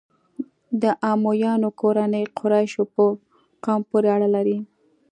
د 0.81 0.83
امویانو 1.11 1.69
کورنۍ 1.81 2.25
قریشو 2.39 2.83
په 2.93 3.03
قوم 3.63 3.81
پورې 3.89 4.07
اړه 4.15 4.27
لري. 4.35 4.57